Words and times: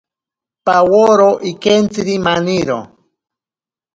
Paworo 0.65 1.31
ikentziri 1.51 2.15
maniro. 2.25 2.79